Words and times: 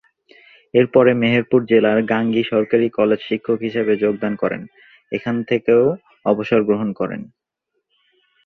এরপরে 0.73 1.11
মেহেরপুর 1.13 1.61
জেলার 1.65 1.99
গাংনী 2.11 2.41
সরকারি 2.51 2.87
কলেজ 2.97 3.19
শিক্ষক 3.29 3.59
হিসাবে 3.67 3.93
যোগদান 4.03 4.33
করেন, 4.41 4.61
এখানে 5.11 5.41
থেকেও 5.51 5.83
অবসর 6.25 6.59
গ্রহণ 6.67 6.89
করেন। 6.99 7.21